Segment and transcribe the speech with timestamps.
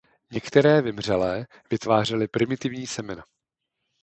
[0.31, 3.23] Některé vymřelé vytvářely primitivní semena.